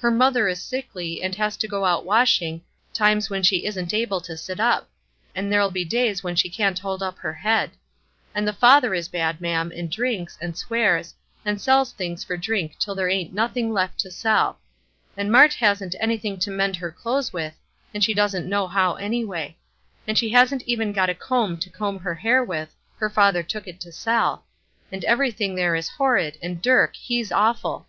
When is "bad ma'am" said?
9.08-9.72